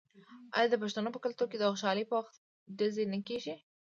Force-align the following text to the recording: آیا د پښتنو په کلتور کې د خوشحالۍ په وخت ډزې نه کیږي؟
آیا 0.55 0.67
د 0.71 0.75
پښتنو 0.83 1.09
په 1.15 1.19
کلتور 1.25 1.47
کې 1.49 1.57
د 1.59 1.63
خوشحالۍ 1.71 2.03
په 2.07 2.15
وخت 2.19 2.33
ډزې 2.77 3.03
نه 3.13 3.19
کیږي؟ 3.27 3.55